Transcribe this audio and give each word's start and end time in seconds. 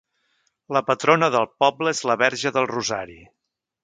La 0.77 0.81
patrona 0.85 1.29
del 1.35 1.45
poble 1.63 1.93
és 1.97 2.01
la 2.13 2.15
verge 2.21 2.53
del 2.57 2.67
Rosari. 2.73 3.19